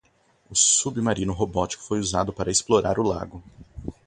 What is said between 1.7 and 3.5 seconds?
foi usado para explorar o lago.